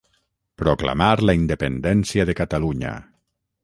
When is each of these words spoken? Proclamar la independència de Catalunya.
Proclamar 0.61 1.11
la 1.29 1.37
independència 1.41 2.29
de 2.31 2.39
Catalunya. 2.43 2.99